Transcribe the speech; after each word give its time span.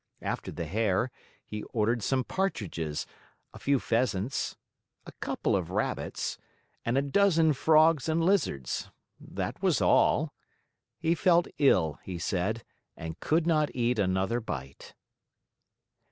After 0.23 0.51
the 0.51 0.65
hare, 0.65 1.11
he 1.45 1.61
ordered 1.65 2.01
some 2.01 2.23
partridges, 2.23 3.05
a 3.53 3.59
few 3.59 3.79
pheasants, 3.79 4.57
a 5.05 5.11
couple 5.19 5.55
of 5.55 5.69
rabbits, 5.69 6.39
and 6.83 6.97
a 6.97 7.03
dozen 7.03 7.53
frogs 7.53 8.09
and 8.09 8.23
lizards. 8.25 8.89
That 9.19 9.61
was 9.61 9.79
all. 9.79 10.33
He 10.97 11.13
felt 11.13 11.45
ill, 11.59 11.99
he 12.01 12.17
said, 12.17 12.63
and 12.97 13.19
could 13.19 13.45
not 13.45 13.69
eat 13.75 13.99
another 13.99 14.39
bite. 14.39 14.95